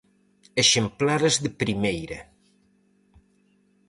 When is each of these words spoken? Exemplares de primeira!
Exemplares 0.63 1.35
de 1.43 1.51
primeira! 1.61 2.19